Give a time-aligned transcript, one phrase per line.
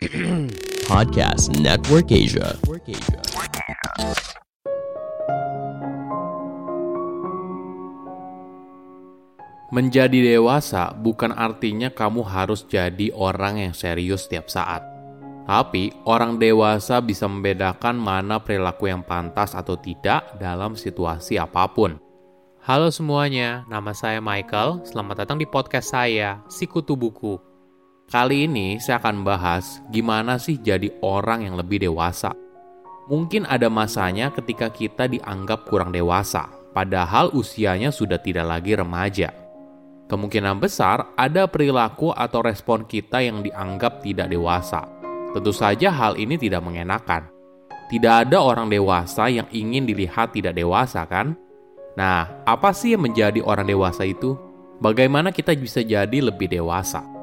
[0.88, 2.56] Podcast Network Asia.
[9.68, 14.80] Menjadi dewasa bukan artinya kamu harus jadi orang yang serius setiap saat.
[15.44, 22.00] Tapi, orang dewasa bisa membedakan mana perilaku yang pantas atau tidak dalam situasi apa pun.
[22.64, 24.80] Halo semuanya, nama saya Michael.
[24.80, 27.49] Selamat datang di podcast saya, Sikutu Buku.
[28.10, 32.34] Kali ini saya akan bahas gimana sih jadi orang yang lebih dewasa.
[33.06, 39.30] Mungkin ada masanya ketika kita dianggap kurang dewasa, padahal usianya sudah tidak lagi remaja.
[40.10, 44.90] Kemungkinan besar ada perilaku atau respon kita yang dianggap tidak dewasa.
[45.30, 47.30] Tentu saja hal ini tidak mengenakan.
[47.94, 51.38] Tidak ada orang dewasa yang ingin dilihat tidak dewasa kan?
[51.94, 54.34] Nah, apa sih yang menjadi orang dewasa itu?
[54.82, 57.19] Bagaimana kita bisa jadi lebih dewasa?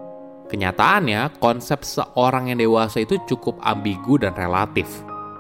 [0.48, 4.88] Kenyataannya, konsep seorang yang dewasa itu cukup ambigu dan relatif.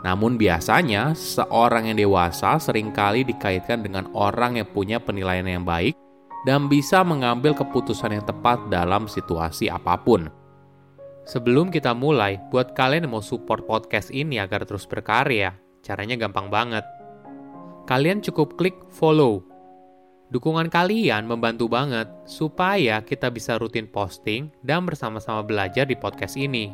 [0.03, 5.95] Namun biasanya, seorang yang dewasa sering kali dikaitkan dengan orang yang punya penilaian yang baik
[6.43, 10.27] dan bisa mengambil keputusan yang tepat dalam situasi apa pun.
[11.27, 16.47] Sebelum kita mulai, buat kalian yang mau support podcast ini agar terus berkarya, caranya gampang
[16.47, 16.87] banget.
[17.83, 19.43] Kalian cukup klik follow.
[20.27, 26.67] Dukungan kalian membantu banget supaya kita bisa rutin posting dan bersama-sama belajar di podcast ini.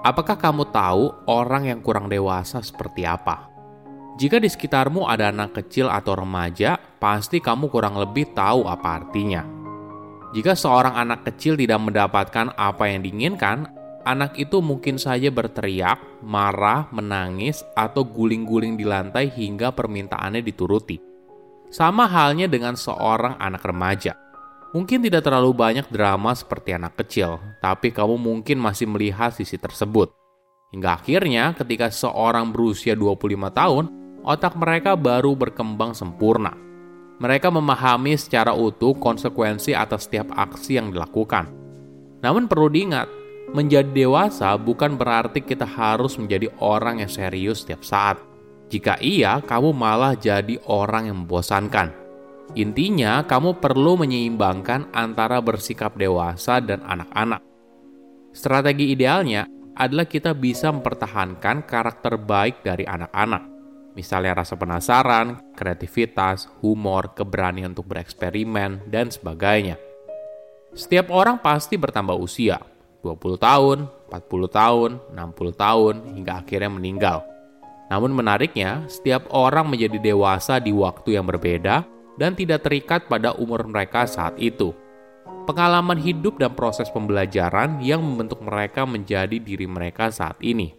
[0.00, 3.52] Apakah kamu tahu orang yang kurang dewasa seperti apa?
[4.16, 9.44] Jika di sekitarmu ada anak kecil atau remaja, pasti kamu kurang lebih tahu apa artinya.
[10.32, 13.75] Jika seorang anak kecil tidak mendapatkan apa yang diinginkan,
[14.06, 21.02] anak itu mungkin saja berteriak, marah, menangis, atau guling-guling di lantai hingga permintaannya dituruti.
[21.74, 24.14] Sama halnya dengan seorang anak remaja
[24.76, 30.12] Mungkin tidak terlalu banyak drama seperti anak kecil, tapi kamu mungkin masih melihat sisi tersebut.
[30.68, 33.84] Hingga akhirnya ketika seorang berusia 25 tahun,
[34.20, 36.52] otak mereka baru berkembang sempurna.
[37.16, 41.48] Mereka memahami secara utuh konsekuensi atas setiap aksi yang dilakukan.
[42.20, 43.08] Namun perlu diingat,
[43.54, 48.18] menjadi dewasa bukan berarti kita harus menjadi orang yang serius setiap saat.
[48.66, 51.94] Jika iya, kamu malah jadi orang yang membosankan.
[52.58, 57.42] Intinya, kamu perlu menyeimbangkan antara bersikap dewasa dan anak-anak.
[58.34, 59.46] Strategi idealnya
[59.76, 63.42] adalah kita bisa mempertahankan karakter baik dari anak-anak.
[63.96, 69.80] Misalnya rasa penasaran, kreativitas, humor, keberanian untuk bereksperimen, dan sebagainya.
[70.76, 72.60] Setiap orang pasti bertambah usia,
[73.06, 73.78] 20 tahun,
[74.10, 77.18] 40 tahun, 60 tahun, hingga akhirnya meninggal.
[77.86, 81.86] Namun menariknya, setiap orang menjadi dewasa di waktu yang berbeda,
[82.18, 84.74] dan tidak terikat pada umur mereka saat itu.
[85.46, 90.74] Pengalaman hidup dan proses pembelajaran yang membentuk mereka menjadi diri mereka saat ini.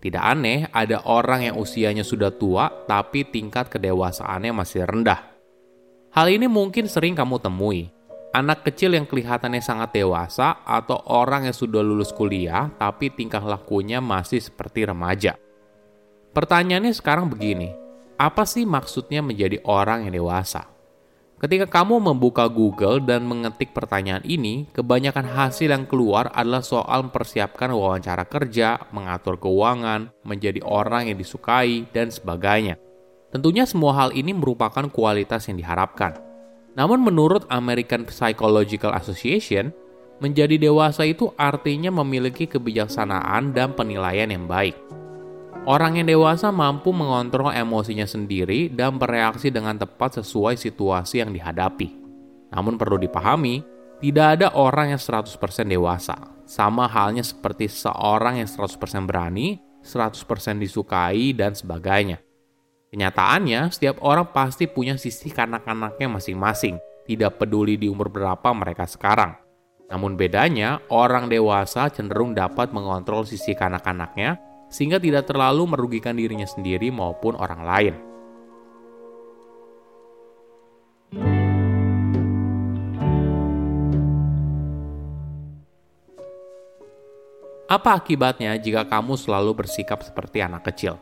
[0.00, 5.20] Tidak aneh, ada orang yang usianya sudah tua, tapi tingkat kedewasaannya masih rendah.
[6.16, 7.92] Hal ini mungkin sering kamu temui.
[8.30, 13.98] Anak kecil yang kelihatannya sangat dewasa, atau orang yang sudah lulus kuliah, tapi tingkah lakunya
[13.98, 15.34] masih seperti remaja.
[16.30, 17.74] Pertanyaannya sekarang begini:
[18.14, 20.70] apa sih maksudnya menjadi orang yang dewasa?
[21.42, 27.74] Ketika kamu membuka Google dan mengetik pertanyaan ini, kebanyakan hasil yang keluar adalah soal mempersiapkan
[27.74, 32.78] wawancara kerja, mengatur keuangan, menjadi orang yang disukai, dan sebagainya.
[33.34, 36.29] Tentunya semua hal ini merupakan kualitas yang diharapkan.
[36.78, 39.74] Namun menurut American Psychological Association,
[40.20, 44.76] menjadi dewasa itu artinya memiliki kebijaksanaan dan penilaian yang baik.
[45.68, 51.88] Orang yang dewasa mampu mengontrol emosinya sendiri dan bereaksi dengan tepat sesuai situasi yang dihadapi.
[52.48, 53.60] Namun perlu dipahami,
[54.00, 55.36] tidak ada orang yang 100%
[55.68, 56.16] dewasa.
[56.48, 62.24] Sama halnya seperti seorang yang 100% berani, 100% disukai, dan sebagainya.
[62.90, 66.74] Kenyataannya, setiap orang pasti punya sisi kanak-kanaknya masing-masing,
[67.06, 69.38] tidak peduli di umur berapa mereka sekarang.
[69.86, 76.90] Namun bedanya, orang dewasa cenderung dapat mengontrol sisi kanak-kanaknya sehingga tidak terlalu merugikan dirinya sendiri
[76.90, 77.94] maupun orang lain.
[87.70, 90.98] Apa akibatnya jika kamu selalu bersikap seperti anak kecil?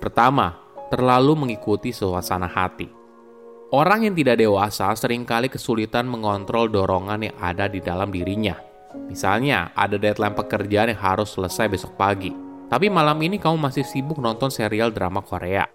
[0.00, 0.63] Pertama,
[0.94, 2.86] terlalu mengikuti suasana hati.
[3.74, 8.54] Orang yang tidak dewasa sering kali kesulitan mengontrol dorongan yang ada di dalam dirinya.
[9.10, 12.44] Misalnya, ada deadline pekerjaan yang harus selesai besok pagi
[12.74, 15.68] tapi malam ini kamu masih sibuk nonton serial drama Korea.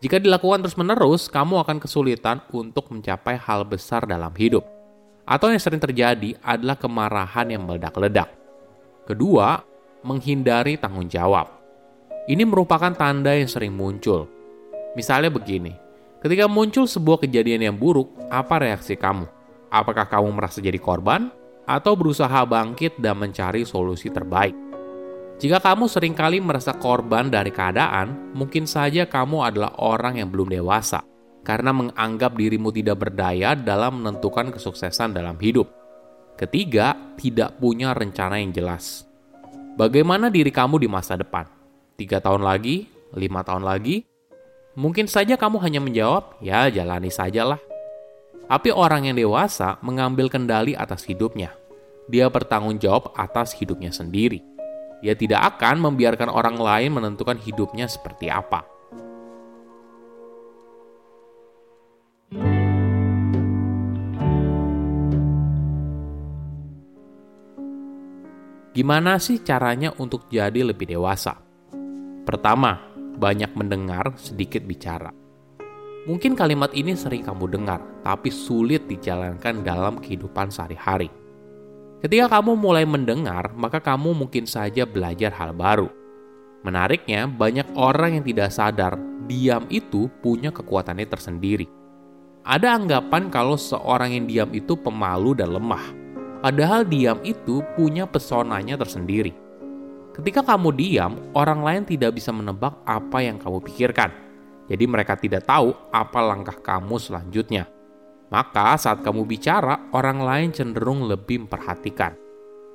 [0.00, 4.66] Jika dilakukan terus-menerus, kamu akan kesulitan untuk mencapai hal besar dalam hidup.
[5.28, 8.32] Atau yang sering terjadi adalah kemarahan yang meledak-ledak.
[9.06, 9.62] Kedua,
[10.02, 11.52] menghindari tanggung jawab.
[12.26, 14.26] Ini merupakan tanda yang sering muncul.
[14.92, 15.72] Misalnya begini,
[16.20, 19.24] ketika muncul sebuah kejadian yang buruk, apa reaksi kamu?
[19.72, 21.32] Apakah kamu merasa jadi korban?
[21.64, 24.52] Atau berusaha bangkit dan mencari solusi terbaik?
[25.40, 30.52] Jika kamu sering kali merasa korban dari keadaan, mungkin saja kamu adalah orang yang belum
[30.52, 31.02] dewasa
[31.42, 35.66] karena menganggap dirimu tidak berdaya dalam menentukan kesuksesan dalam hidup.
[36.36, 39.08] Ketiga, tidak punya rencana yang jelas.
[39.74, 41.48] Bagaimana diri kamu di masa depan?
[41.96, 42.86] Tiga tahun lagi?
[43.16, 44.11] Lima tahun lagi?
[44.72, 47.60] Mungkin saja kamu hanya menjawab, ya jalani sajalah.
[48.48, 51.52] Tapi orang yang dewasa mengambil kendali atas hidupnya.
[52.08, 54.40] Dia bertanggung jawab atas hidupnya sendiri.
[55.04, 58.64] Dia tidak akan membiarkan orang lain menentukan hidupnya seperti apa.
[68.72, 71.36] Gimana sih caranya untuk jadi lebih dewasa?
[72.24, 72.91] Pertama,
[73.22, 75.14] banyak mendengar, sedikit bicara.
[76.10, 81.06] Mungkin kalimat ini sering kamu dengar, tapi sulit dijalankan dalam kehidupan sehari-hari.
[82.02, 85.86] Ketika kamu mulai mendengar, maka kamu mungkin saja belajar hal baru.
[86.66, 88.98] Menariknya, banyak orang yang tidak sadar
[89.30, 91.70] diam itu punya kekuatannya tersendiri.
[92.42, 95.94] Ada anggapan kalau seorang yang diam itu pemalu dan lemah,
[96.42, 99.30] padahal diam itu punya pesonanya tersendiri.
[100.12, 104.12] Ketika kamu diam, orang lain tidak bisa menebak apa yang kamu pikirkan.
[104.68, 107.64] Jadi mereka tidak tahu apa langkah kamu selanjutnya.
[108.28, 112.12] Maka saat kamu bicara, orang lain cenderung lebih memperhatikan.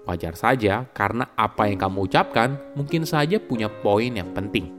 [0.06, 4.74] Wajar saja karena apa yang kamu ucapkan mungkin saja punya poin yang penting.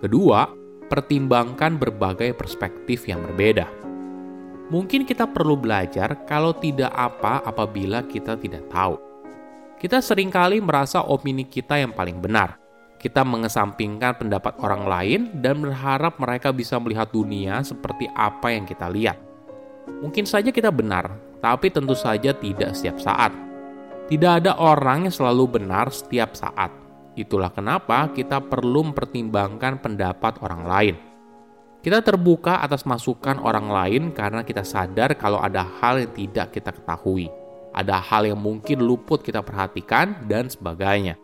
[0.00, 0.48] Kedua,
[0.86, 3.66] pertimbangkan berbagai perspektif yang berbeda.
[4.68, 8.96] Mungkin kita perlu belajar kalau tidak apa apabila kita tidak tahu.
[9.76, 12.56] Kita sering kali merasa opini kita yang paling benar.
[12.96, 18.88] Kita mengesampingkan pendapat orang lain dan berharap mereka bisa melihat dunia seperti apa yang kita
[18.88, 19.20] lihat.
[20.00, 21.12] Mungkin saja kita benar,
[21.44, 23.36] tapi tentu saja tidak setiap saat.
[24.08, 26.72] Tidak ada orang yang selalu benar setiap saat.
[27.12, 30.96] Itulah kenapa kita perlu mempertimbangkan pendapat orang lain.
[31.84, 36.72] Kita terbuka atas masukan orang lain karena kita sadar kalau ada hal yang tidak kita
[36.72, 37.28] ketahui,
[37.76, 41.20] ada hal yang mungkin luput kita perhatikan, dan sebagainya.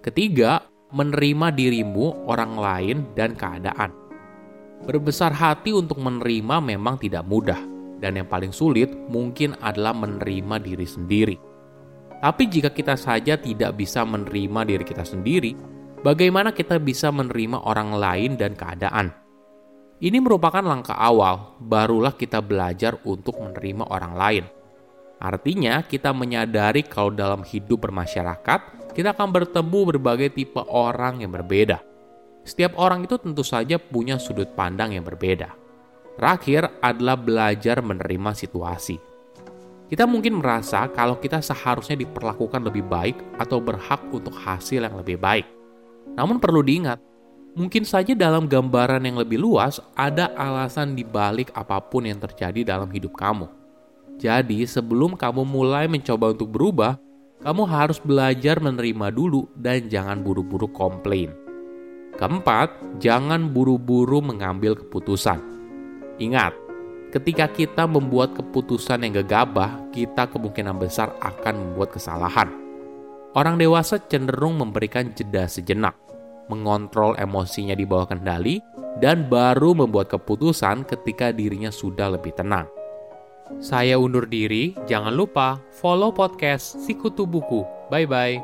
[0.00, 3.92] Ketiga, menerima dirimu, orang lain, dan keadaan.
[4.88, 7.60] Berbesar hati untuk menerima memang tidak mudah,
[8.00, 11.36] dan yang paling sulit mungkin adalah menerima diri sendiri.
[12.18, 15.54] Tapi jika kita saja tidak bisa menerima diri kita sendiri,
[16.02, 19.14] bagaimana kita bisa menerima orang lain dan keadaan?
[20.02, 24.44] Ini merupakan langkah awal, barulah kita belajar untuk menerima orang lain.
[25.22, 31.78] Artinya, kita menyadari kalau dalam hidup bermasyarakat, kita akan bertemu berbagai tipe orang yang berbeda.
[32.42, 35.54] Setiap orang itu tentu saja punya sudut pandang yang berbeda.
[36.18, 38.98] Terakhir adalah belajar menerima situasi.
[39.86, 45.22] Kita mungkin merasa kalau kita seharusnya diperlakukan lebih baik atau berhak untuk hasil yang lebih
[45.22, 45.46] baik.
[46.18, 46.98] Namun perlu diingat,
[47.54, 52.74] mungkin saja dalam gambaran yang lebih luas ada alasan di balik apa pun yang terjadi
[52.74, 53.61] dalam hidup kamu.
[54.22, 56.94] Jadi, sebelum kamu mulai mencoba untuk berubah,
[57.42, 61.34] kamu harus belajar menerima dulu dan jangan buru-buru komplain.
[62.14, 62.70] Keempat,
[63.02, 65.42] jangan buru-buru mengambil keputusan.
[66.22, 66.54] Ingat,
[67.10, 72.46] ketika kita membuat keputusan yang gegabah, kita kemungkinan besar akan membuat kesalahan.
[73.34, 75.98] Orang dewasa cenderung memberikan jeda sejenak,
[76.46, 78.62] mengontrol emosinya di bawah kendali,
[79.02, 82.70] dan baru membuat keputusan ketika dirinya sudah lebih tenang.
[83.58, 87.66] Saya undur diri, jangan lupa follow podcast Sikutu Buku.
[87.90, 88.38] Bye-bye.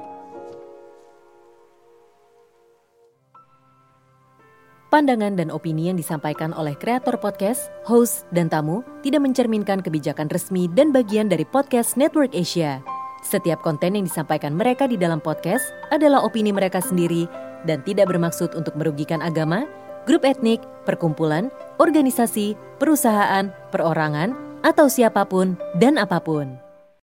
[4.88, 10.64] Pandangan dan opini yang disampaikan oleh kreator podcast, host, dan tamu tidak mencerminkan kebijakan resmi
[10.72, 12.80] dan bagian dari podcast Network Asia.
[13.20, 15.62] Setiap konten yang disampaikan mereka di dalam podcast
[15.92, 17.28] adalah opini mereka sendiri
[17.68, 19.68] dan tidak bermaksud untuk merugikan agama,
[20.08, 26.67] grup etnik, perkumpulan, organisasi, perusahaan, perorangan, atau siapa pun dan apa pun.